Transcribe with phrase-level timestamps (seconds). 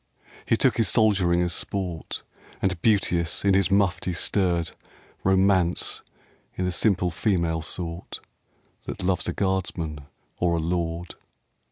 [0.47, 2.23] He took his soldiering as sport,
[2.59, 4.71] And beauteous in his mufti stirred
[5.23, 6.01] Romance
[6.57, 8.19] i' the simple female sort
[8.85, 9.99] That loves a guardsman
[10.39, 11.13] or a lord.